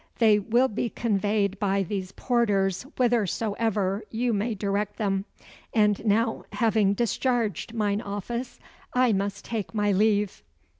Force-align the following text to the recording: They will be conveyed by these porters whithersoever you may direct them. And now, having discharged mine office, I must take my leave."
They 0.17 0.39
will 0.39 0.67
be 0.67 0.89
conveyed 0.89 1.59
by 1.59 1.83
these 1.83 2.11
porters 2.11 2.87
whithersoever 2.97 4.03
you 4.09 4.33
may 4.33 4.55
direct 4.55 4.97
them. 4.97 5.25
And 5.75 6.03
now, 6.03 6.45
having 6.53 6.95
discharged 6.95 7.75
mine 7.75 8.01
office, 8.01 8.59
I 8.95 9.13
must 9.13 9.45
take 9.45 9.75
my 9.75 9.91
leave." 9.91 10.41